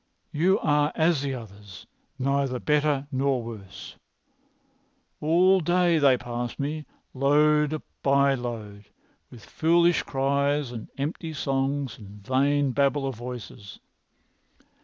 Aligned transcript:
"You 0.31 0.57
are 0.61 0.91
as 0.95 1.21
the 1.21 1.35
others, 1.35 1.85
neither 2.17 2.57
better 2.59 3.05
nor 3.11 3.43
worse. 3.43 3.97
All 5.19 5.59
day 5.59 5.99
they 5.99 6.17
pass 6.17 6.57
me, 6.57 6.87
load 7.13 7.79
by 8.01 8.33
load, 8.33 8.85
with 9.29 9.45
foolish 9.45 10.01
cries 10.01 10.71
and 10.71 10.87
empty 10.97 11.33
songs 11.33 11.99
and 11.99 12.25
vain 12.25 12.71
babble 12.71 13.05
of 13.05 13.13
voices. 13.15 13.79